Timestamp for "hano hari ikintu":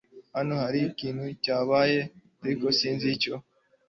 0.35-1.25